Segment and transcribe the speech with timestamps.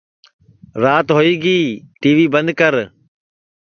[0.83, 1.59] راتی ہوئی گی
[2.01, 2.73] ٹی وی بند کر